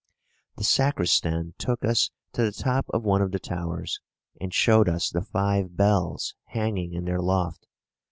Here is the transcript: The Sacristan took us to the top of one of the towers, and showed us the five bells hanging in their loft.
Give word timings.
The 0.55 0.63
Sacristan 0.63 1.53
took 1.59 1.85
us 1.85 2.09
to 2.33 2.41
the 2.41 2.51
top 2.51 2.87
of 2.89 3.03
one 3.03 3.21
of 3.21 3.29
the 3.29 3.37
towers, 3.37 3.99
and 4.39 4.51
showed 4.51 4.89
us 4.89 5.11
the 5.11 5.21
five 5.21 5.77
bells 5.77 6.33
hanging 6.45 6.93
in 6.95 7.05
their 7.05 7.21
loft. 7.21 7.67